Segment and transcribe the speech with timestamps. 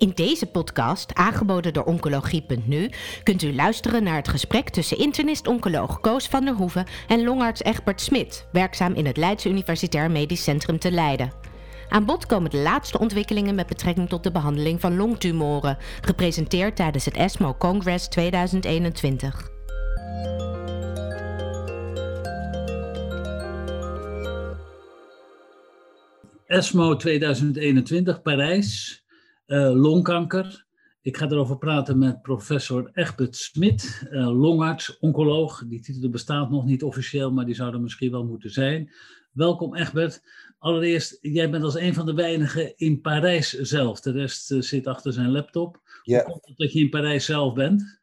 [0.00, 2.90] In deze podcast, aangeboden door Oncologie.nu,
[3.22, 8.00] kunt u luisteren naar het gesprek tussen internist-oncoloog Koos van der Hoeven en longarts Egbert
[8.00, 11.32] Smit, werkzaam in het Leidse Universitair Medisch Centrum te Leiden.
[11.88, 17.04] Aan bod komen de laatste ontwikkelingen met betrekking tot de behandeling van longtumoren, gepresenteerd tijdens
[17.04, 19.48] het ESMO Congress 2021.
[26.46, 28.99] ESMO 2021, Parijs,
[29.58, 30.66] longkanker.
[31.02, 35.64] Ik ga erover praten met professor Egbert Smit, uh, longarts, oncoloog.
[35.66, 38.90] Die titel bestaat nog niet officieel, maar die zou er misschien wel moeten zijn.
[39.32, 40.22] Welkom Egbert.
[40.58, 44.00] Allereerst, jij bent als een van de weinigen in Parijs zelf.
[44.00, 45.80] De rest uh, zit achter zijn laptop.
[46.02, 46.24] Ja.
[46.24, 47.98] Hoe komt het dat je in Parijs zelf bent?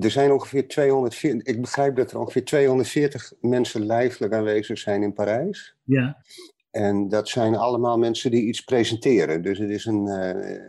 [0.00, 5.12] er zijn ongeveer 240, ik begrijp dat er ongeveer 240 mensen lijfelijk aanwezig zijn in
[5.12, 5.76] Parijs.
[5.84, 6.22] Ja.
[6.70, 9.42] En dat zijn allemaal mensen die iets presenteren.
[9.42, 10.60] Dus het is een uh,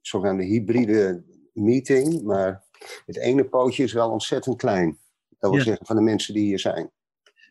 [0.00, 2.64] zogenaamde hybride meeting, maar
[3.06, 4.98] het ene pootje is wel ontzettend klein.
[5.38, 6.90] Dat wil zeggen van de mensen die hier zijn.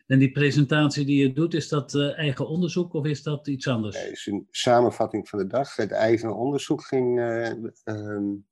[0.06, 3.68] En die presentatie die je doet, is dat uh, eigen onderzoek of is dat iets
[3.68, 3.96] anders?
[3.96, 5.76] Nee, het is een samenvatting van de dag.
[5.76, 7.52] Het eigen onderzoek ging, uh,
[7.84, 8.46] um,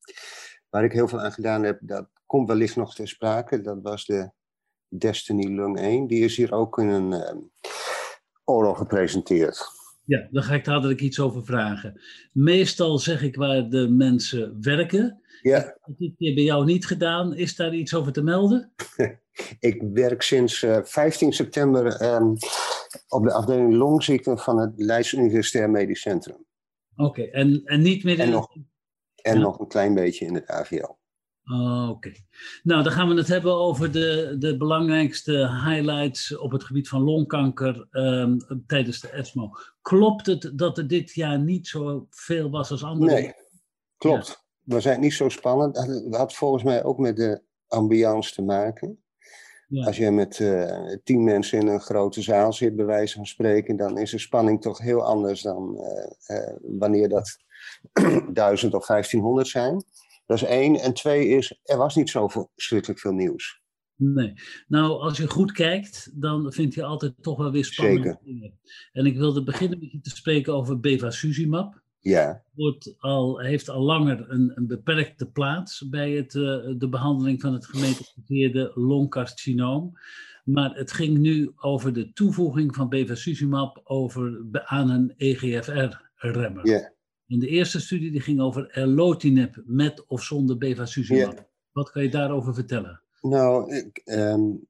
[0.70, 3.60] waar ik heel veel aan gedaan heb, dat komt wellicht nog ter sprake.
[3.60, 4.30] Dat was de
[4.88, 6.06] Destiny Lung 1.
[6.06, 7.42] Die is hier ook in een uh,
[8.48, 9.76] oorlog gepresenteerd.
[10.04, 12.00] Ja, daar ga ik dadelijk iets over vragen.
[12.32, 15.22] Meestal zeg ik waar de mensen werken.
[15.42, 15.58] Ja.
[15.60, 17.34] Dat heb ik bij jou niet gedaan.
[17.34, 18.72] Is daar iets over te melden?
[19.60, 22.36] ik werk sinds uh, 15 september um,
[23.08, 26.46] op de afdeling longziekten van het Leids Universitair Medisch Centrum.
[26.96, 27.30] Oké, okay.
[27.30, 28.20] en, en niet meer in...
[28.20, 28.54] En, nog,
[29.22, 29.40] en ja.
[29.40, 30.97] nog een klein beetje in het AVL.
[31.52, 31.90] Oh, Oké.
[31.90, 32.24] Okay.
[32.62, 35.32] Nou, dan gaan we het hebben over de, de belangrijkste
[35.64, 39.50] highlights op het gebied van longkanker um, tijdens de ESMO.
[39.82, 43.12] Klopt het dat er dit jaar niet zo veel was als andere?
[43.12, 43.34] Nee,
[43.96, 44.26] klopt.
[44.26, 44.74] Ja.
[44.74, 45.74] We zijn niet zo spannend.
[45.74, 49.02] Dat had volgens mij ook met de ambiance te maken.
[49.68, 49.86] Ja.
[49.86, 53.76] Als je met uh, tien mensen in een grote zaal zit, bij wijze van spreken,
[53.76, 57.36] dan is de spanning toch heel anders dan uh, uh, wanneer dat
[58.32, 59.84] duizend of vijftienhonderd zijn.
[60.28, 60.76] Dat is één.
[60.76, 63.60] En twee is, er was niet zo verschrikkelijk veel nieuws.
[63.96, 64.32] Nee.
[64.66, 68.58] Nou, als je goed kijkt, dan vind je altijd toch wel weer spannende dingen.
[68.92, 71.82] En ik wilde beginnen met je te spreken over bevacizumab.
[71.98, 72.42] Ja.
[72.54, 76.42] Wordt al, heeft al langer een, een beperkte plaats bij het, uh,
[76.78, 79.98] de behandeling van het gemetastaseerde longcarcinoom.
[80.44, 86.66] Maar het ging nu over de toevoeging van bevacizumab over, aan een EGFR-remmer.
[86.66, 86.92] Ja.
[87.28, 91.36] En de eerste studie die ging over erlotinib met of zonder bevacizumab.
[91.36, 91.46] Ja.
[91.72, 93.02] Wat kan je daarover vertellen?
[93.20, 94.66] Nou, ik, um,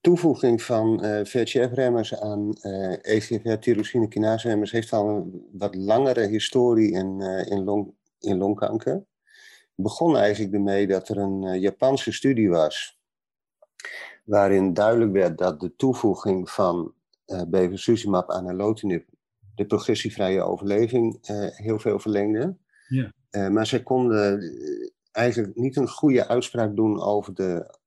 [0.00, 7.20] toevoeging van uh, VEGF-remmers aan uh, EGFR-tyrosine kinase-remmers heeft al een wat langere historie in,
[7.20, 8.92] uh, in, long, in longkanker.
[8.92, 12.98] Het begon eigenlijk ermee dat er een Japanse studie was
[14.24, 16.94] waarin duidelijk werd dat de toevoeging van
[17.48, 19.06] bevacizumab aan erlotinib
[19.54, 22.56] de progressievrije overleving uh, heel veel verlengde.
[22.88, 23.12] Ja.
[23.30, 24.42] Uh, maar zij konden
[25.12, 27.78] eigenlijk niet een goede uitspraak doen over de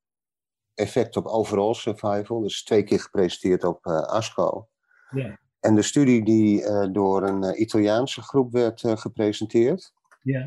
[0.74, 2.40] effect op overall survival.
[2.40, 4.68] Dus twee keer gepresenteerd op ASCO.
[5.10, 5.38] Ja.
[5.60, 6.62] En de studie die
[6.92, 9.92] door een Italiaanse groep werd gepresenteerd.
[10.22, 10.46] Ja.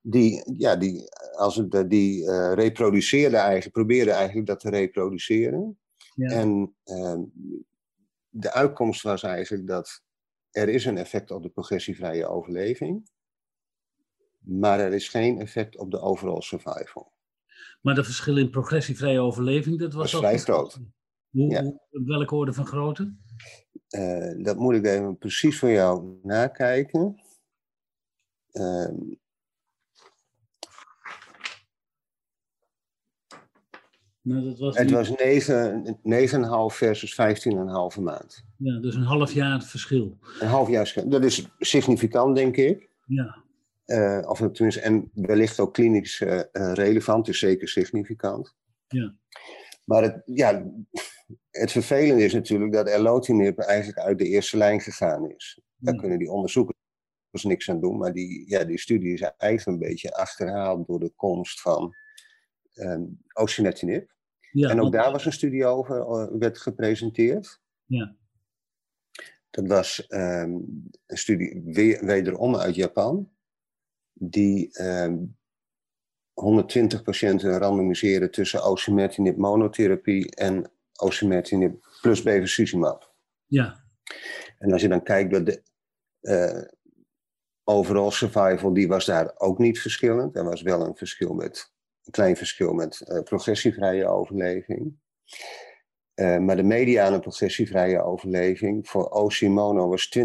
[0.00, 1.02] Die, ja, die,
[1.36, 5.78] als het, die reproduceerde eigenlijk, probeerde eigenlijk dat te reproduceren.
[6.14, 6.28] Ja.
[6.28, 7.22] En ehm,
[8.28, 10.02] de uitkomst was eigenlijk dat
[10.54, 13.10] er is een effect op de progressievrije overleving,
[14.38, 17.12] maar er is geen effect op de overall survival.
[17.80, 20.80] Maar de verschil in progressievrije overleving, dat was dat vrij groot.
[21.30, 21.62] Hoe, ja.
[21.62, 23.16] hoe, welke orde van grootte?
[23.88, 27.20] Uh, dat moet ik even precies voor jou nakijken.
[28.52, 28.88] Uh,
[34.24, 37.12] Nou, dat was het was 9,5 versus
[37.96, 38.44] 15,5 maand.
[38.56, 40.18] Ja, dus een half jaar verschil.
[40.40, 41.08] Een half jaar verschil.
[41.08, 42.88] Dat is significant, denk ik.
[43.06, 43.42] Ja.
[43.86, 48.54] Uh, of tenminste, en wellicht ook klinisch uh, relevant, dus zeker significant.
[48.88, 49.14] Ja.
[49.84, 50.70] Maar het, ja,
[51.50, 55.60] het vervelende is natuurlijk dat erlotinib eigenlijk uit de eerste lijn gegaan is.
[55.76, 56.00] Daar ja.
[56.00, 56.78] kunnen die onderzoekers
[57.42, 61.12] niks aan doen, maar die, ja, die studie is eigenlijk een beetje achterhaald door de
[61.16, 61.94] komst van
[62.74, 64.13] um, osimertinib.
[64.54, 67.60] Ja, en ook want- daar was een studie over, eh, werd gepresenteerd.
[67.84, 68.16] Ja.
[69.50, 70.50] Dat was ehm,
[71.06, 73.30] een studie weer, wederom uit Japan,
[74.12, 75.16] die ehm
[76.32, 83.14] 120 patiënten randomiseren tussen osimertinib monotherapie en osimertinib plus bevacizumab.
[83.46, 83.84] Ja.
[84.58, 85.62] En als je dan kijkt dat de
[87.64, 90.36] overall survival, die was daar ook niet verschillend.
[90.36, 91.73] Er was wel een verschil met,
[92.04, 94.96] een klein verschil met progressievrije overleving.
[96.14, 100.18] Uh, maar de mediane progressievrije overleving voor OC-mono was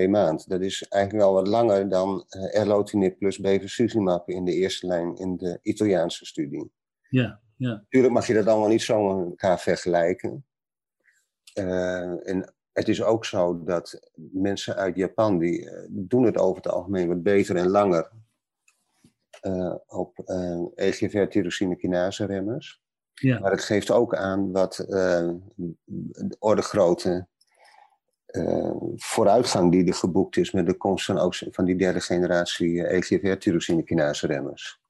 [0.00, 0.48] 20,2 maand.
[0.48, 5.16] Dat is eigenlijk wel wat langer dan uh, erlotinib plus bevacizumab in de eerste lijn
[5.16, 6.72] in de Italiaanse studie.
[7.08, 7.68] Ja, ja.
[7.68, 10.46] Natuurlijk mag je dat allemaal niet zo met elkaar vergelijken.
[11.58, 16.72] Uh, en het is ook zo dat mensen uit Japan, die doen het over het
[16.72, 18.12] algemeen wat beter en langer
[19.86, 20.18] op
[20.74, 22.80] EGFR-tyrosine kinase remmers.
[23.20, 23.38] Ja.
[23.38, 25.30] Maar het geeft ook aan wat uh,
[26.38, 27.28] orde grote
[28.26, 32.68] uh, vooruitgang die er geboekt is met de komst van, ook van die derde generatie
[32.68, 34.80] uh, EGFR kinase remmers.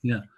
[0.00, 0.28] Ja.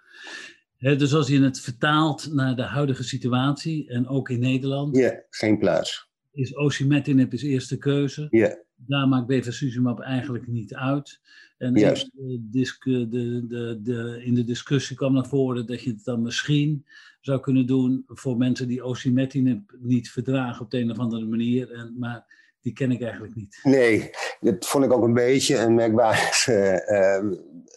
[0.77, 4.97] dus als je het vertaalt naar de huidige situatie en ook in Nederland.
[4.97, 6.09] Ja, geen plaats.
[6.31, 8.27] Is osimertinib is eerste keuze.
[8.29, 8.57] Ja.
[8.87, 11.19] Daar maakt bevacizumab eigenlijk niet uit.
[11.57, 12.11] En Juist.
[12.13, 16.85] De, de, de, de, in de discussie kwam naar voren dat je het dan misschien
[17.21, 21.71] zou kunnen doen voor mensen die osimertinib niet verdragen op de een of andere manier.
[21.71, 22.25] En, maar
[22.61, 23.59] die ken ik eigenlijk niet.
[23.63, 27.23] Nee, dat vond ik ook een beetje een merkbaar uh,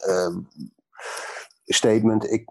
[0.09, 0.37] uh,
[1.65, 2.31] statement.
[2.31, 2.49] Ik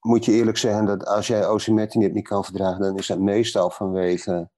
[0.00, 3.70] moet je eerlijk zeggen dat als jij osimertinib niet kan verdragen, dan is dat meestal
[3.70, 4.50] vanwege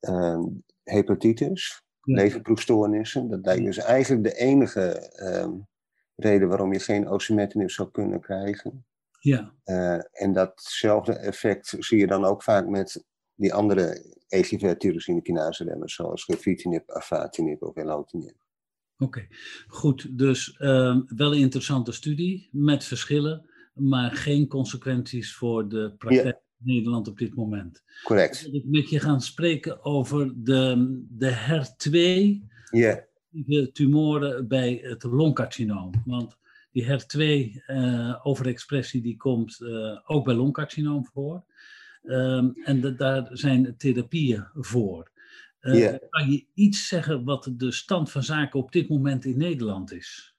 [0.00, 0.42] ehm,
[0.82, 2.14] hepatitis, ja.
[2.14, 3.28] leverproefstoornissen.
[3.28, 5.10] Dat lijkt dus eigenlijk de enige
[6.16, 8.84] reden waarom je geen osimertinib zou kunnen krijgen.
[9.20, 9.52] Ja.
[9.64, 13.04] Uh, en datzelfde effect zie je dan ook vaak met
[13.34, 14.74] die andere EGFR
[15.22, 18.34] kinase remmers, zoals gefitinib, afatinib of elotinib.
[18.98, 19.28] Oké, okay.
[19.66, 20.18] goed.
[20.18, 26.45] Dus uh, wel een interessante studie met verschillen, maar geen consequenties voor de praktijk ja.
[26.58, 27.82] Nederland op dit moment.
[28.04, 28.48] Correct.
[28.52, 31.90] Ik met je gaan spreken over de, de HER2
[32.70, 33.04] ja.
[33.72, 35.90] tumoren bij het longcarcinoom.
[36.04, 36.36] Want
[36.72, 41.44] die HER2-overexpressie die komt uh, ook bij longcarcinoom voor.
[42.02, 45.10] Um, en de, daar zijn therapieën voor.
[45.60, 45.98] Uh, yeah.
[46.08, 50.34] Kan je iets zeggen wat de stand van zaken op dit moment in Nederland is?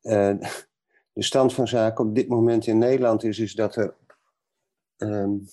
[0.00, 3.94] De stand van zaken op dit moment in Nederland is, is dat er
[4.96, 5.46] um,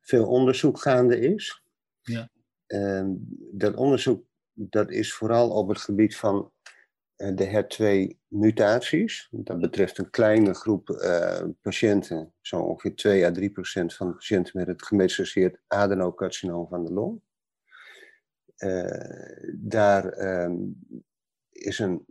[0.00, 1.62] veel onderzoek gaande is.
[2.02, 2.30] Ja.
[2.66, 6.52] Um, dat onderzoek dat is vooral op het gebied van
[7.16, 9.28] de HER2-mutaties.
[9.30, 14.14] Dat betreft een kleine groep uh, patiënten, zo ongeveer 2 à 3 procent van de
[14.14, 17.20] patiënten met het gemetastaseerd adenocarcinoom van de long.
[18.58, 20.86] Uh, daar um,
[21.52, 22.06] is een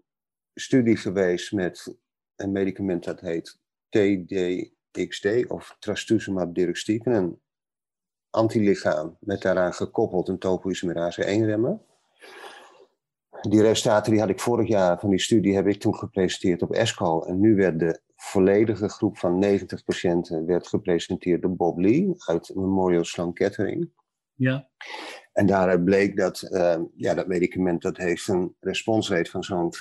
[0.54, 1.98] studie geweest met
[2.36, 3.60] een medicament dat heet
[4.96, 7.40] TDXD of trastuzumab deruxtecan, een
[8.30, 11.80] antilichaam met daaraan gekoppeld een topoisomerase 1-remmer.
[13.42, 16.72] Die resultaten die had ik vorig jaar van die studie heb ik toen gepresenteerd op
[16.72, 17.22] ESCO.
[17.22, 22.52] En nu werd de volledige groep van 90 patiënten werd gepresenteerd door Bob Lee uit
[22.56, 23.90] Memorial Sloan Kettering.
[24.34, 24.70] Ja.
[25.34, 29.78] En daaruit bleek dat uh, ja, dat medicament dat heeft een responsrate van zo'n 55%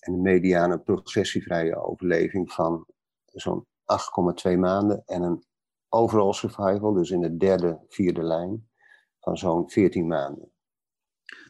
[0.00, 2.86] En een mediane progressievrije overleving van
[3.40, 3.66] zo'n
[4.48, 5.02] 8,2 maanden.
[5.06, 5.44] En een
[5.88, 8.68] overall survival, dus in de derde, vierde lijn,
[9.20, 10.50] van zo'n 14 maanden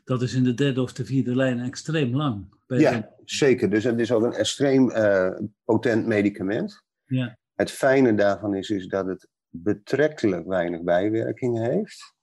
[0.07, 2.55] dat is in de derde of de vierde lijn extreem lang.
[2.67, 3.71] ja, zeker.
[3.71, 5.31] Dus het is ook een extreem uh,
[5.65, 6.83] potent medicament.
[7.05, 7.39] Ja.
[7.55, 12.16] Het fijne daarvan is, is dat het betrekkelijk weinig bijwerkingen heeft.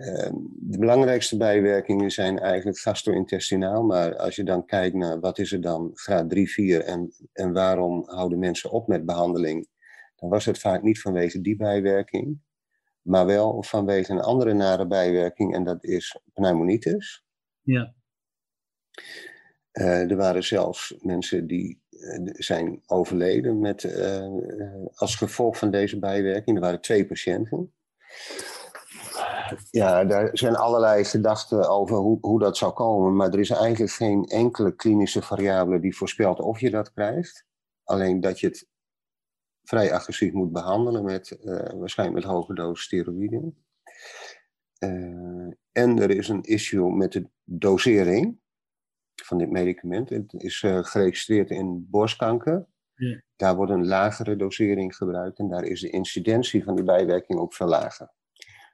[0.00, 5.52] Uh, de belangrijkste bijwerkingen zijn eigenlijk gastro-intestinaal, maar als je dan kijkt naar wat is
[5.52, 9.68] er dan graad 3, 4 en, en waarom houden mensen op met behandeling,
[10.16, 12.40] dan was het vaak niet vanwege die bijwerking
[13.02, 17.24] maar wel vanwege een andere nare bijwerking en dat is pneumonitis.
[17.62, 17.94] Ja.
[19.72, 24.26] Uh, er waren zelfs mensen die uh, zijn overleden met, uh,
[24.94, 26.56] als gevolg van deze bijwerking.
[26.56, 27.72] Er waren twee patiënten.
[29.70, 33.92] Ja, daar zijn allerlei gedachten over hoe, hoe dat zou komen, maar er is eigenlijk
[33.92, 37.46] geen enkele klinische variabele die voorspelt of je dat krijgt.
[37.84, 38.68] Alleen dat je het
[39.62, 43.64] vrij agressief moet behandelen met uh, waarschijnlijk met hoge dosis steroïden.
[44.84, 48.38] Uh, en er is een issue met de dosering
[49.22, 50.10] van dit medicament.
[50.10, 52.66] Het is uh, geregistreerd in borstkanker.
[52.94, 53.20] Ja.
[53.36, 57.54] Daar wordt een lagere dosering gebruikt en daar is de incidentie van die bijwerking ook
[57.54, 58.10] veel lager.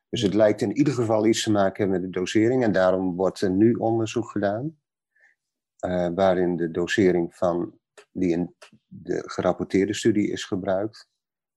[0.09, 3.17] Dus het lijkt in ieder geval iets te maken hebben met de dosering en daarom
[3.17, 4.79] wordt er nu onderzoek gedaan.
[6.15, 7.79] waarin de dosering van
[8.13, 8.55] die in
[8.87, 11.09] de gerapporteerde studie is gebruikt,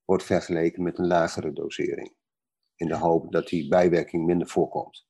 [0.06, 2.14] wordt vergeleken met een lagere dosering.
[2.76, 5.08] In de hoop dat die bijwerking minder voorkomt.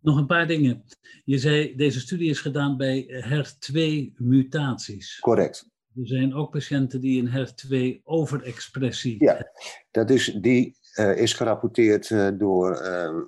[0.00, 0.84] Nog een paar dingen.
[1.24, 5.18] Je zei, deze studie is gedaan bij HER2-mutaties.
[5.20, 5.70] Correct.
[5.94, 9.52] Er zijn ook patiënten die een HER2-overexpressie Ja,
[9.90, 13.24] dat is, die is gerapporteerd uh, door uh,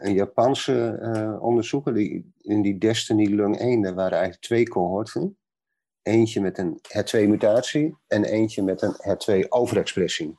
[0.00, 1.94] een Japanse onderzoeker.
[1.94, 5.36] Die, in die Destiny Lung 1 daar waren eigenlijk twee cohorten.
[6.02, 10.38] Eentje met een HER2-mutatie en eentje met een HER2-overexpressie.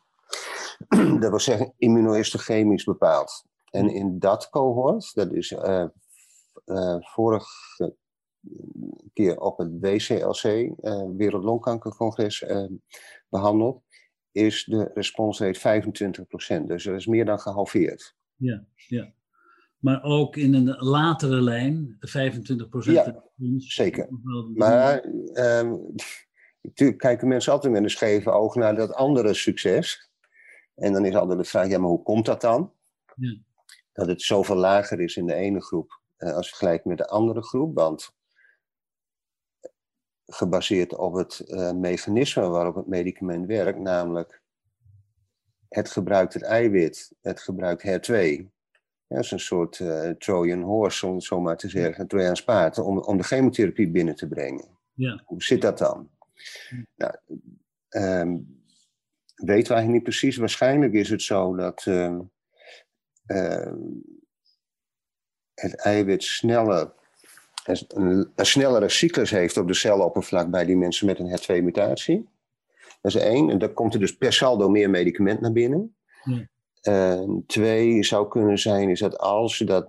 [1.20, 3.46] dat wil zeggen immunohistochemisch bepaald.
[3.70, 5.56] En in dat cohort, dat is
[7.00, 7.96] vorige
[9.14, 12.66] keer op het WCLC, uh, Wereldlongkankercongres, uh,
[13.30, 13.82] behandeld,
[14.34, 15.82] is de responsrate
[16.62, 16.64] 25%.
[16.66, 18.16] Dus dat is meer dan gehalveerd.
[18.36, 19.14] Ja, ja.
[19.78, 22.92] Maar ook in een latere lijn, 25%.
[22.92, 23.24] Ja,
[23.58, 24.08] zeker.
[24.54, 25.96] Maar um,
[26.62, 30.12] natuurlijk kijken mensen altijd met een scheve oog naar dat andere succes.
[30.76, 32.74] En dan is altijd de vraag, ja, maar hoe komt dat dan?
[33.16, 33.38] Ja.
[33.94, 37.44] Dat het zoveel lager is in de ene groep uh, als vergelijking met de andere
[37.44, 37.76] groep.
[37.76, 38.16] Want
[40.26, 44.42] gebaseerd op het uh, mechanisme waarop het medicament werkt, namelijk
[45.70, 48.46] het gebruikt het eiwit, het gebruikt HER2.
[49.08, 52.44] dat is een soort uh, Trojan horse, om het zo maar te zeggen, een Trojaans
[52.44, 54.78] paard, om, om de chemotherapie binnen te brengen.
[54.94, 55.22] Ja.
[55.26, 56.10] Hoe zit dat dan?
[56.96, 57.14] Nou,
[57.90, 58.64] um,
[59.36, 60.38] weten we eigenlijk niet precies.
[60.38, 62.22] Waarschijnlijk is het zo dat uh,
[65.54, 66.94] het eiwit sneller
[67.64, 72.30] een, een, snellere cyclus heeft op de celoppervlak bij die mensen met een HER2-mutatie.
[73.02, 73.50] Dat is één.
[73.50, 75.96] En dan komt er dus per saldo meer medicament naar binnen.
[77.48, 79.88] twee zou kunnen zijn is dat als, dat,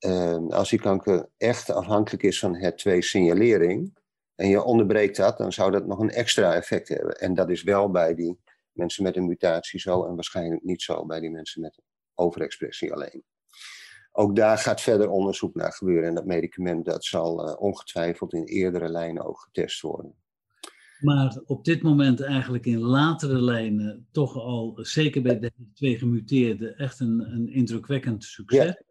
[0.00, 3.92] uh, als die kanker echt afhankelijk is van HER2-signalering
[4.34, 7.18] en je onderbreekt dat, dan zou dat nog een extra effect hebben.
[7.18, 8.38] En dat is wel bij die
[8.72, 11.78] mensen met een mutatie zo en waarschijnlijk niet zo bij die mensen met
[12.14, 13.24] overexpressie alleen.
[14.18, 16.08] Ook daar gaat verder onderzoek naar gebeuren.
[16.08, 20.14] En dat medicament dat zal uh, ongetwijfeld in eerdere lijnen ook getest worden.
[21.00, 26.76] Maar op dit moment eigenlijk in latere lijnen toch al, zeker bij de twee gemuteerden,
[26.76, 28.64] echt een, een indrukwekkend succes.
[28.64, 28.82] Ja.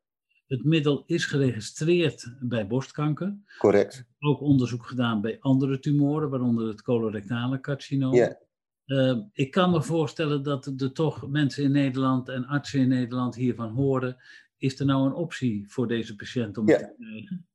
[0.47, 3.37] Het middel is geregistreerd bij borstkanker.
[3.57, 4.05] Correct.
[4.19, 8.13] Ook onderzoek gedaan bij andere tumoren, waaronder het colorectale carcinoom.
[8.13, 8.37] Ja.
[8.85, 13.35] Uh, ik kan me voorstellen dat er toch mensen in Nederland en artsen in Nederland
[13.35, 14.17] hiervan horen
[14.65, 16.77] is er nou een optie voor deze patiënt om ja.
[16.77, 17.47] te krijgen?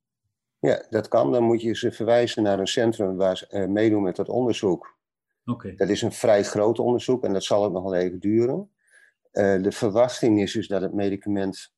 [0.59, 1.31] Ja, dat kan.
[1.31, 4.99] Dan moet je ze verwijzen naar een centrum waar ze uh, meedoen met dat onderzoek.
[5.45, 5.75] Okay.
[5.75, 8.71] Dat is een vrij groot onderzoek en dat zal ook nog wel even duren.
[9.31, 11.73] Uh, de verwachting is dus dat het medicament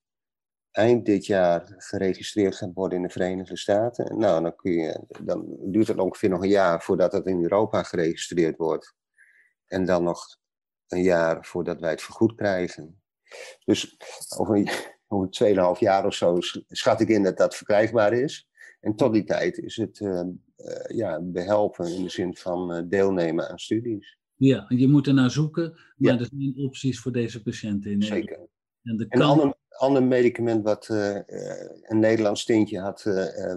[0.71, 4.17] eind dit jaar geregistreerd gaat worden in de Verenigde Staten.
[4.17, 7.83] Nou, dan, kun je, dan duurt het ongeveer nog een jaar voordat het in Europa
[7.83, 8.95] geregistreerd wordt.
[9.67, 10.37] En dan nog
[10.87, 13.01] een jaar voordat wij het vergoed krijgen.
[13.65, 13.97] Dus
[14.37, 14.69] over een,
[15.13, 18.47] over 2,5 jaar of zo schat ik in dat dat verkrijgbaar is.
[18.83, 20.25] En tot die tijd is het uh, uh,
[20.87, 24.17] ja, behelpen in de zin van uh, deelnemen aan studies.
[24.35, 26.19] Ja, je moet er naar zoeken, maar ja.
[26.19, 28.27] er zijn opties voor deze patiënten in Nederland.
[28.27, 28.47] Zeker.
[28.83, 29.21] En de kan...
[29.21, 30.87] Een ander, ander medicament wat
[31.81, 33.03] een Nederlands tintje had,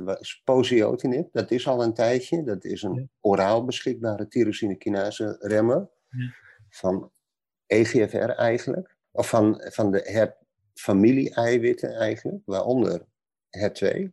[0.05, 1.29] was poziotinib.
[1.33, 2.43] Dat is al een tijdje.
[2.43, 3.07] Dat is een ja.
[3.21, 5.89] oraal beschikbare tyrosinekinase remmer.
[6.09, 6.35] Ja.
[6.69, 7.11] Van
[7.67, 8.97] EGFR eigenlijk.
[9.11, 10.37] Of van, van de her
[10.79, 13.07] familie-eiwitten eigenlijk, waaronder
[13.59, 14.09] HER2.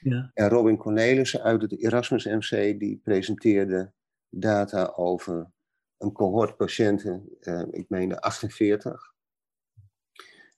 [0.00, 0.30] Ja.
[0.34, 3.92] En Robin Cornelissen uit het Erasmus MC, die presenteerde
[4.28, 5.50] data over
[5.98, 9.14] een cohort patiënten, uh, ik meen 48,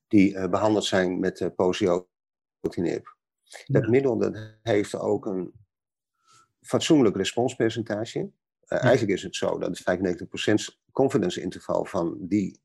[0.09, 3.17] die uh, behandeld zijn met uh, poziotinib.
[3.45, 3.81] Ja.
[3.81, 5.53] Dat middel dat heeft ook een
[6.61, 8.31] fatsoenlijk responspercentage.
[8.61, 8.81] Ja.
[8.81, 9.99] Eigenlijk is het zo dat het
[10.75, 12.61] 95% confidence interval van die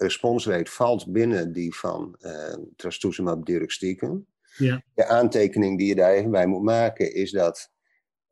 [0.00, 4.26] responsrate valt binnen die van uh, trastuzumab deruxtecan.
[4.56, 4.82] Ja.
[4.94, 7.72] De aantekening die je daar even bij moet maken is dat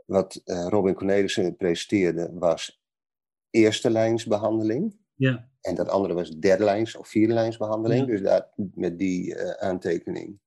[0.05, 2.83] wat uh, Robin Cornelissen presenteerde was
[3.51, 4.97] eerste lijnsbehandeling.
[5.15, 5.49] Ja.
[5.61, 8.01] En dat andere was derde lijns of vierde lijnsbehandeling.
[8.01, 8.07] Ja.
[8.07, 10.39] Dus dat, met die uh, aantekening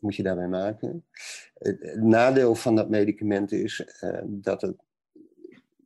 [0.00, 1.06] moet je daarbij maken.
[1.54, 4.76] Het, nadeel van dat medicament is uh, dat het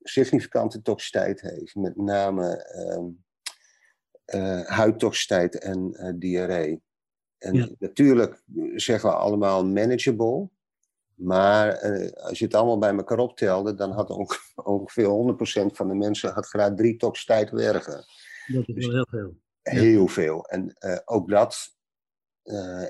[0.02, 1.74] significante toxiciteit heeft.
[1.74, 3.04] Met name ehm,
[4.34, 6.82] uh, huidtoxiciteit en uh, diarree.
[7.38, 7.68] En ja.
[7.78, 8.42] natuurlijk
[8.74, 10.48] zeggen we allemaal manageable.
[11.14, 14.10] Maar uh, als je het allemaal bij elkaar optelde, dan had
[14.54, 15.36] ongeveer
[15.72, 18.04] 100% van de mensen had graag drie toxiciteiten erger.
[18.46, 19.36] Dat is dus wel heel veel.
[19.62, 20.46] Heel veel.
[20.46, 21.72] En ook dat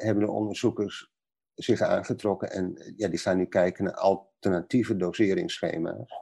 [0.00, 1.12] hebben de onderzoekers
[1.54, 2.50] zich aangetrokken.
[2.50, 6.12] En ja, die gaan nu kijken naar alternatieve doseringsschema's.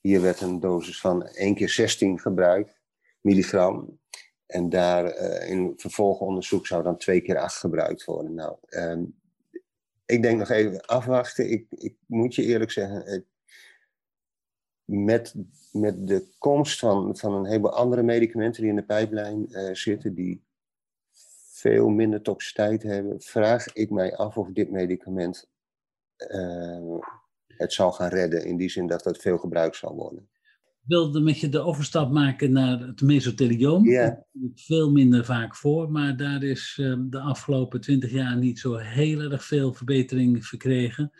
[0.00, 2.80] Hier werd een dosis van 1 keer 16 gebruikt,
[3.20, 3.98] milligram.
[4.54, 8.34] En daar uh, in vervolgonderzoek zou dan twee keer acht gebruikt worden.
[8.34, 9.14] Nou, um,
[10.06, 11.50] ik denk nog even afwachten.
[11.50, 13.26] Ik, ik moet je eerlijk zeggen,
[14.84, 15.34] met,
[15.72, 20.14] met de komst van, van een heleboel andere medicamenten die in de pijplijn uh, zitten,
[20.14, 20.44] die
[21.50, 25.48] veel minder toxiciteit hebben, vraag ik mij af of dit medicament
[27.46, 28.44] het zal gaan redden.
[28.44, 30.28] In die zin dat het veel gebruikt zal worden.
[30.84, 32.98] Ik wilde met je de overstap maken naar het.
[34.04, 38.58] Dat komt veel minder vaak voor, maar daar is uh, de afgelopen twintig jaar niet
[38.58, 41.12] zo heel erg veel verbetering verkregen.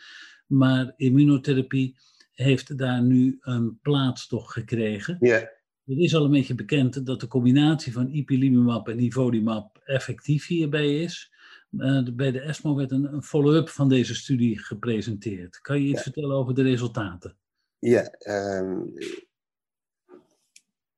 [0.46, 1.96] Maar immunotherapie
[2.32, 5.16] heeft daar nu een plaats toch gekregen.
[5.20, 5.36] Ja.
[5.84, 11.00] Het is al een beetje bekend dat de combinatie van ipilimumab en nivolumab effectief hierbij
[11.02, 11.32] is.
[11.70, 15.60] Uh, bij de ESMO werd een, een follow-up van deze studie gepresenteerd.
[15.60, 16.02] Kan je iets Ja.
[16.02, 17.36] vertellen over de resultaten?
[17.78, 18.80] Ja, ehm,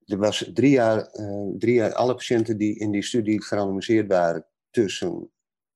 [0.07, 4.47] er was drie jaar, eh, drie jaar, alle patiënten die in die studie gerandomiseerd waren
[4.71, 5.31] tussen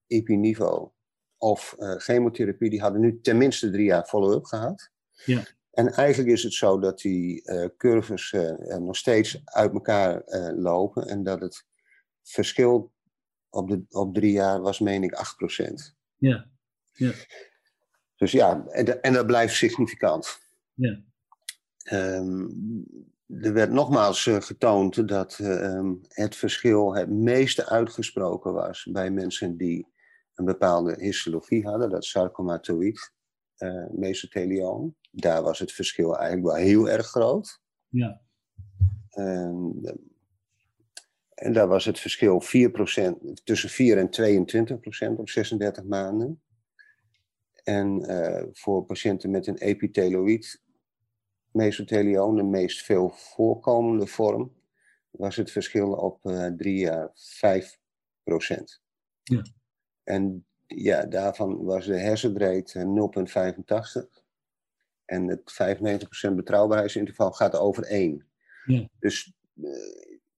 [0.07, 0.91] IP-niveau
[1.37, 4.91] of eh, chemotherapie, die hadden nu tenminste drie jaar follow-up gehad.
[5.25, 5.43] Ja.
[5.71, 8.37] En eigenlijk is het zo dat die eh, curves
[8.79, 10.23] nog steeds uit elkaar
[10.57, 11.67] lopen en dat het
[12.23, 12.93] verschil
[13.49, 15.73] op, de, op drie jaar was, meen ik, 8%.
[16.17, 16.51] Ja,
[18.17, 20.41] Dus ja, en, en dat blijft significant.
[20.75, 21.03] ja,
[21.91, 22.47] Ehm,
[23.39, 29.11] er werd nogmaals eh, getoond dat eh, ehm, het verschil het meeste uitgesproken was bij
[29.11, 29.87] mensen die
[30.35, 33.13] een bepaalde histologie hadden, dat sarcomatoïd
[33.91, 34.97] mesothelioom.
[35.11, 37.61] Daar was het verschil eigenlijk wel heel erg groot.
[37.89, 38.21] ja,
[39.11, 39.71] Ehm,
[41.35, 46.43] en daar was het verschil 4%, tussen 4 en 22% op 36 maanden.
[47.65, 48.05] En
[48.53, 50.61] voor patiënten met een epitheloïd
[51.53, 54.53] mesothelioom, de meest veel voorkomende vorm,
[55.11, 57.13] was het verschil op eh, drie jaar 5%.
[59.23, 59.43] Ja.
[60.05, 63.11] En ja, daarvan was de hersenbreedte
[64.05, 64.23] 0,85.
[65.05, 65.41] En het
[66.31, 68.27] 95% betrouwbaarheidsinterval gaat over 1.
[68.65, 68.89] Ja.
[68.99, 69.71] Dus eh,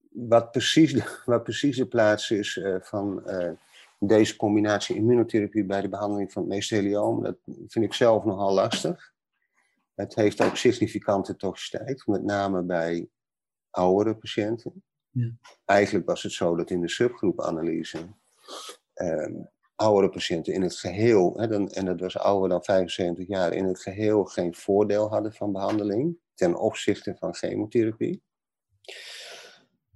[0.09, 3.51] wat, precies de, wat precies de plaats is eh, van eh,
[3.99, 6.91] deze combinatie immunotherapie bij de behandeling van het
[7.23, 9.12] dat vind ik zelf nogal lastig.
[9.95, 13.09] Het heeft ook significante toxiciteit, met name bij
[13.69, 14.83] oudere patiënten.
[15.09, 15.31] Ja.
[15.65, 18.15] Eigenlijk was het zo dat in de subgroepanalyse
[18.93, 19.41] ehm
[19.75, 23.65] oudere patiënten in het geheel, hè, dan, en dat was ouder dan 75 jaar, in
[23.65, 28.21] het geheel geen voordeel hadden van behandeling ten opzichte van chemotherapie.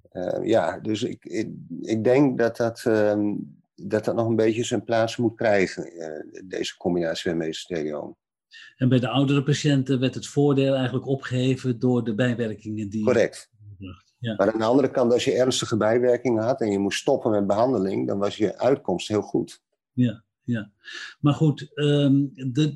[0.09, 1.49] Eh, ja, dus ik, ik,
[1.81, 3.35] ik denk dat dat, ehm,
[3.75, 8.17] dat dat nog een beetje zijn plaats moet krijgen, eh, deze combinatie met mesothelioom.
[8.77, 13.03] En bij de oudere patiënten werd het voordeel eigenlijk opgeheven door de bijwerkingen die.
[13.03, 13.49] Correct.
[14.19, 17.31] Ja, Maar aan de andere kant, als je ernstige bijwerkingen had en je moest stoppen
[17.31, 19.61] met behandeling, dan was je uitkomst heel goed.
[19.93, 20.71] ja, ja.
[21.19, 22.25] Maar goed, ehm,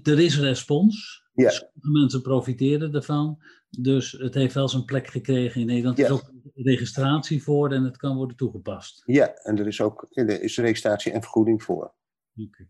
[0.04, 1.24] er is respons.
[1.34, 1.50] Ja.
[1.50, 3.42] Sommige mensen profiteren ervan.
[3.70, 5.98] Dus het heeft wel zijn plek gekregen in Nederland.
[6.00, 6.16] Er is Ja.
[6.16, 9.02] ook registratie voor en het kan worden toegepast.
[9.06, 11.94] Ja, en er is ook er is registratie en vergoeding voor.
[12.36, 12.68] Oké.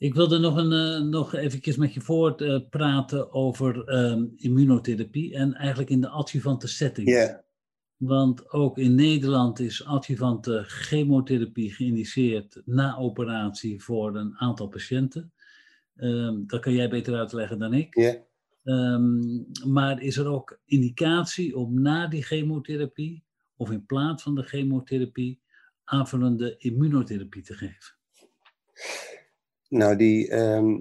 [0.00, 5.34] Ik wilde nog, een, eh, nog eventjes met je voort eh, praten over ehm, immunotherapie
[5.34, 7.08] en eigenlijk in de adjuvante setting.
[7.08, 7.44] Ja,
[7.96, 15.32] Want ook in Nederland is adjuvante chemotherapie geïndiceerd na operatie voor een aantal patiënten.
[15.96, 17.94] Ehm, dat kan jij beter uitleggen dan ik.
[17.94, 18.16] ja.
[18.64, 19.18] Ehm,
[19.72, 23.24] maar is er ook indicatie om na die chemotherapie
[23.56, 25.40] of in plaats van de chemotherapie
[25.84, 27.94] aanvullende immunotherapie te geven?
[29.70, 30.78] Nou, die ehm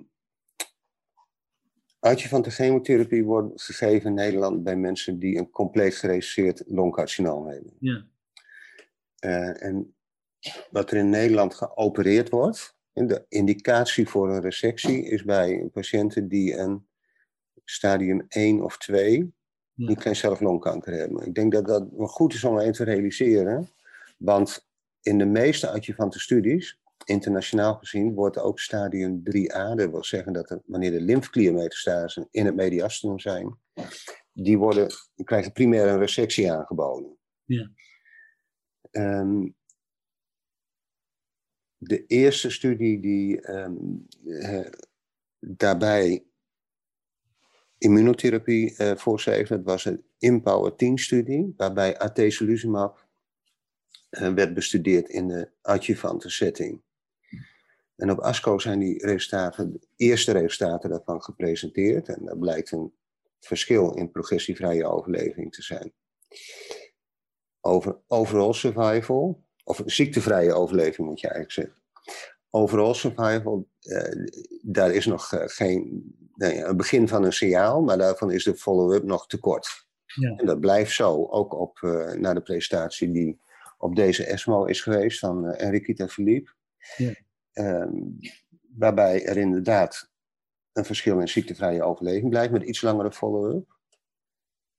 [2.00, 7.74] adjuvante chemotherapie wordt gegeven in Nederland bij mensen die een compleet gereduceerd longcarcinoom hebben.
[7.80, 8.06] Ja,
[9.20, 9.96] Eh, en
[10.72, 16.58] wat er in Nederland geopereerd wordt, de indicatie voor een resectie is bij patiënten die
[16.58, 16.88] een
[17.66, 19.34] stadium 1 of 2
[19.74, 19.88] Ja.
[19.88, 21.26] niet geen zelflongkanker hebben.
[21.26, 23.70] Ik denk dat dat goed is om even te realiseren,
[24.18, 24.68] want
[25.02, 30.50] in de meeste adjuvante studies, internationaal gezien, wordt ook stadium 3a, dat wil zeggen dat
[30.50, 33.58] er, wanneer de lymfkliermetastasen in het mediastinum zijn,
[34.34, 37.18] die, worden, die krijgen primair een resectie aangeboden.
[37.44, 37.72] Ja.
[38.92, 39.48] Ehm,
[41.78, 43.76] de eerste studie die ehm,
[44.26, 44.72] eh,
[45.40, 46.24] daarbij
[47.78, 53.08] immunotherapie eh voorschreef, dat was een Empower 10-studie, waarbij atezolizumab
[54.10, 56.82] eh, werd bestudeerd in de adjuvante setting.
[58.00, 62.08] En op ASCO zijn die resultaten, de eerste resultaten daarvan gepresenteerd.
[62.08, 62.94] En daar blijkt een
[63.40, 65.94] verschil in progressievrije overleving te zijn.
[67.62, 71.84] Over overall survival, of ziektevrije overleving moet je eigenlijk zeggen.
[72.50, 74.26] overall survival, uh,
[74.62, 76.04] daar is nog uh, geen,
[76.38, 79.88] een begin van een signaal, maar daarvan is de follow-up nog te kort.
[80.06, 80.36] Ja.
[80.36, 83.42] En dat blijft zo, ook op, uh, naar de presentatie die
[83.78, 86.52] op deze ESMO is geweest van uh, Enriquita Philippe.
[86.98, 87.14] Ja.
[87.54, 88.02] Ehm,
[88.78, 90.12] waarbij er inderdaad
[90.74, 93.78] een verschil in ziektevrije overleving blijft met iets langere follow-up.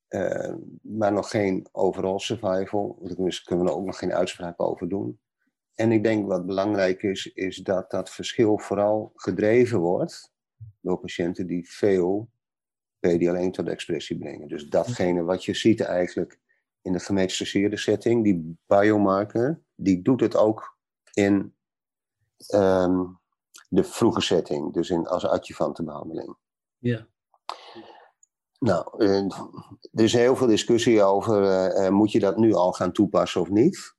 [0.09, 2.99] Uh, maar nog geen overall survival.
[3.03, 5.21] Daar kunnen we er ook nog geen uitspraak over doen.
[5.75, 10.33] En ik denk wat belangrijk is, is dat dat verschil vooral gedreven wordt
[10.81, 12.31] door patiënten die veel
[13.07, 14.49] PD-L1 tot expressie brengen.
[14.49, 16.39] Dus datgene wat je ziet eigenlijk
[16.83, 20.79] in de gemetastaseerde setting, die biomarker, die doet het ook
[21.13, 21.55] in
[22.55, 23.21] um,
[23.69, 26.37] de vroege setting, dus in, als adjuvante behandeling.
[26.79, 27.07] Ja.
[28.59, 29.25] Nou, uh,
[29.93, 33.41] er is heel veel discussie over, uh, uh, moet je dat nu al gaan toepassen
[33.41, 33.99] of niet?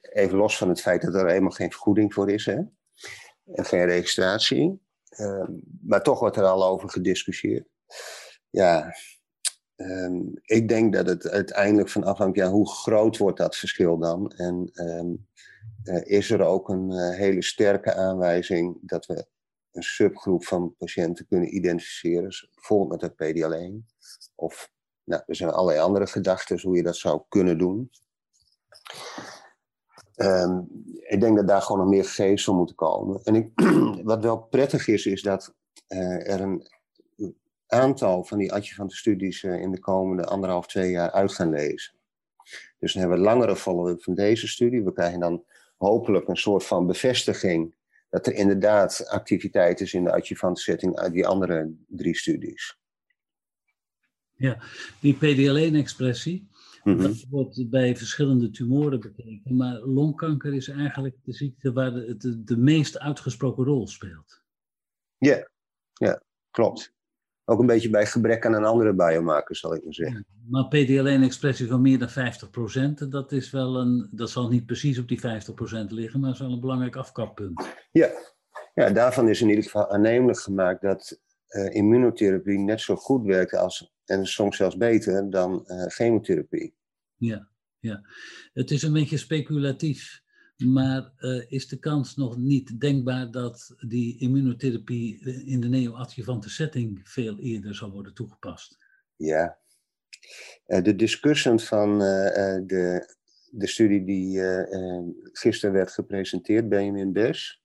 [0.00, 2.54] even los van het feit dat er helemaal geen vergoeding voor is, hè?
[3.54, 4.80] en geen registratie.
[5.08, 5.52] Ehm,
[5.82, 7.68] maar toch wordt er al over gediscussieerd.
[8.50, 8.94] Ja,
[9.76, 14.30] ehm, ik denk dat het uiteindelijk van afhangt, ja, hoe groot wordt dat verschil dan?
[14.30, 15.28] En um,
[16.04, 19.26] is er ook een uh, hele sterke aanwijzing dat we
[19.72, 23.94] een subgroep van patiënten kunnen identificeren, bijvoorbeeld met het PD-L1.
[24.34, 24.70] Of
[25.04, 27.90] nou, er zijn allerlei andere gedachten hoe je dat zou kunnen doen.
[30.16, 33.20] Um, ik denk dat daar gewoon nog meer gegevens voor moeten komen.
[33.24, 33.50] En ik,
[34.12, 35.54] wat wel prettig is, is dat
[35.88, 36.68] uh, er een
[37.66, 41.94] aantal van die adjuvante studies in de komende anderhalf, twee jaar uit gaan lezen.
[42.78, 44.84] Dus dan hebben we langere follow-up van deze studie.
[44.84, 45.44] We krijgen dan
[45.76, 47.74] hopelijk een soort van bevestiging
[48.10, 52.78] dat er inderdaad activiteit is in de adjuvante setting uit die andere drie studies.
[54.34, 54.62] Ja,
[55.00, 56.48] die PD-L1-expressie,
[56.82, 62.16] mm dat wordt bij verschillende tumoren bekeken, maar longkanker is eigenlijk de ziekte waar de,
[62.16, 64.42] de, de meest uitgesproken rol speelt.
[65.18, 65.50] Ja,
[65.92, 66.95] ja, klopt.
[67.48, 70.26] Ook een beetje bij gebrek aan een andere biomarker, zal ik maar zeggen.
[70.48, 72.08] Maar PD-L1-expressie van meer dan
[73.04, 75.22] 50%, dat, is wel een, dat zal niet precies op die 50%
[75.88, 77.66] liggen, maar is wel een belangrijk afkappunt.
[77.92, 78.10] Ja,
[78.74, 83.54] ja daarvan is in ieder geval aannemelijk gemaakt dat uh, immunotherapie net zo goed werkt
[83.54, 86.74] als, en soms zelfs beter dan uh, chemotherapie.
[87.16, 88.02] Ja, ja,
[88.52, 90.24] het is een beetje speculatief.
[90.56, 97.00] Maar uh, is de kans nog niet denkbaar dat die immunotherapie in de neoadjuvante setting
[97.04, 98.78] veel eerder zal worden toegepast?
[99.16, 99.58] Ja,
[100.66, 103.14] uh, de discussie van de,
[103.50, 104.40] de studie die
[105.32, 107.62] gisteren werd gepresenteerd, Benjamin Bes,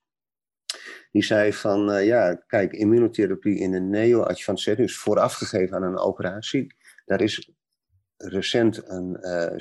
[1.11, 6.75] die zei van, ja, kijk, immunotherapie in een neoadjuvante setting, dus voorafgegeven aan een operatie,
[7.05, 7.51] daar is
[8.17, 9.57] recent een uh,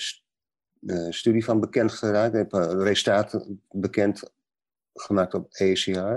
[1.09, 2.35] studie van bekend geraakt.
[2.35, 4.33] Ik heb uh, resultaten bekend
[4.95, 6.16] gemaakt op ECR.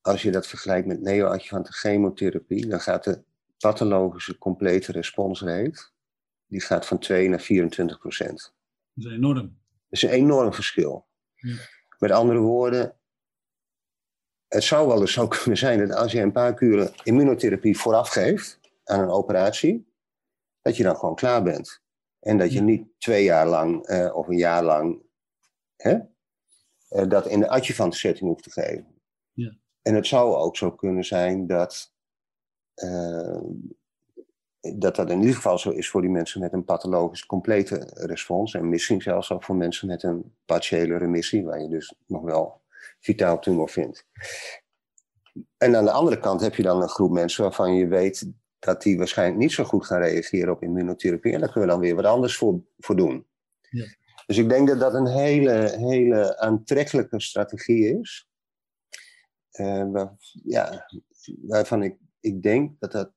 [0.00, 3.22] Als je dat vergelijkt met neoadjuvante chemotherapie, dan gaat de
[3.58, 5.90] pathologische complete responsrate
[6.46, 8.54] die gaat van 2 naar 24 procent.
[8.92, 9.34] Dat is enorm.
[9.34, 9.52] Dat
[9.88, 11.06] is een enorm verschil.
[11.34, 11.56] Ja.
[11.98, 12.96] Met andere woorden,
[14.48, 18.08] het zou wel eens zo kunnen zijn dat als je een paar kuren immunotherapie vooraf
[18.08, 19.92] geeft aan een operatie,
[20.62, 21.82] dat je dan gewoon klaar bent.
[22.20, 25.02] En dat je niet twee jaar lang uh, of een jaar lang
[25.76, 25.98] hè,
[26.90, 28.86] uh, dat in de adjuvant setting hoeft te geven.
[29.32, 29.56] Ja.
[29.82, 31.92] En het zou ook zo kunnen zijn dat,
[32.74, 33.40] uh,
[34.60, 38.54] dat dat in ieder geval zo is voor die mensen met een pathologisch complete respons.
[38.54, 42.60] En misschien zelfs ook voor mensen met een partiële remissie, waar je dus nog wel
[43.00, 44.06] vitaal tumor vindt.
[45.56, 48.82] En aan de andere kant heb je dan een groep mensen waarvan je weet dat
[48.82, 51.32] die waarschijnlijk niet zo goed gaan reageren op immunotherapie.
[51.32, 53.26] En daar kunnen we dan weer wat anders voor, voor doen.
[53.70, 53.84] Ja.
[54.26, 58.28] Dus ik denk dat dat een hele, hele aantrekkelijke strategie is.
[59.52, 60.86] Uh, waar, ja,
[61.42, 63.12] waarvan ik, ik denk dat dat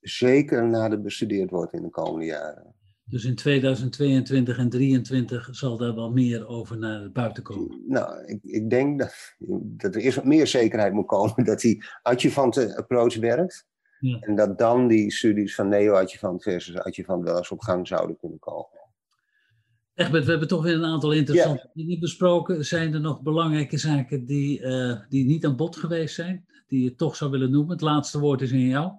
[0.00, 2.74] zeker nader bestudeerd wordt in de komende jaren.
[3.04, 7.82] Dus in 2022 en 2023 zal daar wel meer over naar buiten komen?
[7.86, 9.14] Nou, ik, ik denk dat,
[9.62, 13.68] dat er eerst wat meer zekerheid moet komen dat die adjuvante approach werkt.
[14.00, 14.18] Ja.
[14.20, 18.38] En dat dan die studies van neo-adjuvant versus adjuvant wel eens op gang zouden kunnen
[18.38, 18.78] komen.
[19.94, 21.82] Egbert, we hebben toch weer een aantal interessante ja.
[21.82, 22.64] dingen besproken.
[22.64, 26.94] Zijn er nog belangrijke zaken die, uh, die niet aan bod geweest zijn, die je
[26.94, 27.72] toch zou willen noemen?
[27.72, 28.92] Het laatste woord is in jou.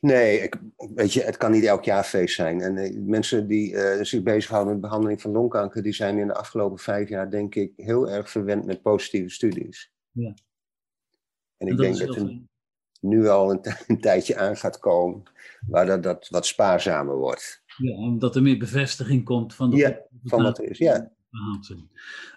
[0.00, 0.60] Nee, ik,
[0.94, 2.60] weet je, het kan niet elk jaar feest zijn.
[2.60, 6.34] En uh, mensen die uh, zich bezighouden met behandeling van longkanker, die zijn in de
[6.34, 9.92] afgelopen vijf jaar, denk ik, heel erg verwend met positieve studies.
[10.12, 10.34] Ja.
[11.60, 12.40] En ik denk dat er
[13.00, 13.50] nu al
[13.86, 15.22] een, tijdje aan gaat komen
[15.66, 17.62] waar dat, dat wat spaarzamer wordt.
[17.76, 20.78] Ja, omdat er meer bevestiging komt van, de van wat er is.
[20.78, 21.12] Ja.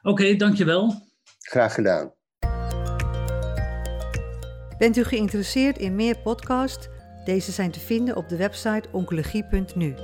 [0.01, 0.93] Oké, dankjewel.
[1.39, 2.13] Graag gedaan.
[4.77, 6.87] Bent u geïnteresseerd in meer podcasts?
[7.25, 9.95] Deze zijn te vinden op de website oncologie.nu.